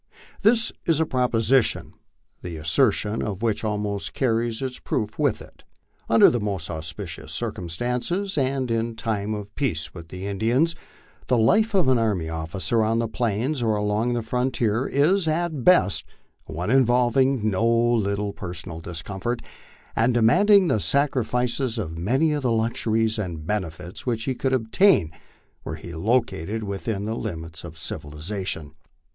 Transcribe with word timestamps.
This 0.41 0.71
is 0.87 0.99
a 0.99 1.05
proposition, 1.05 1.93
the 2.41 2.55
assertion 2.57 3.21
of 3.21 3.43
which 3.43 3.63
almost 3.63 4.15
carries 4.15 4.59
its 4.59 4.79
proof 4.79 5.19
with 5.19 5.43
it. 5.43 5.61
Under 6.09 6.27
the 6.31 6.39
most 6.39 6.71
auspicious 6.71 7.31
circumstances, 7.31 8.35
and 8.35 8.71
in 8.71 8.95
time 8.95 9.35
of 9.35 9.53
peace 9.53 9.93
with 9.93 10.07
the 10.07 10.25
In 10.25 10.39
dians, 10.39 10.73
the 11.27 11.37
life 11.37 11.75
of 11.75 11.87
an 11.87 11.99
army 11.99 12.29
officer 12.29 12.81
on 12.81 12.97
the 12.97 13.07
Plains 13.07 13.61
or 13.61 13.75
along 13.75 14.15
our 14.17 14.23
frontier 14.23 14.87
is 14.87 15.27
at 15.27 15.63
best 15.63 16.05
one 16.45 16.71
involving 16.71 17.47
no 17.51 17.67
little 17.71 18.33
personal 18.33 18.79
discomfort, 18.79 19.43
and 19.95 20.15
demanding 20.15 20.67
the 20.67 20.79
sacrifice 20.79 21.59
of 21.77 21.95
many 21.95 22.31
of 22.31 22.41
the 22.41 22.51
luxuries 22.51 23.19
and 23.19 23.45
benefits 23.45 24.03
which 24.07 24.23
he 24.23 24.33
could 24.33 24.51
obtain 24.51 25.11
were 25.63 25.75
he 25.75 25.93
located 25.93 26.63
with 26.63 26.87
in 26.87 27.05
the 27.05 27.13
limits 27.13 27.63
of 27.63 27.77
civilization. 27.77 28.73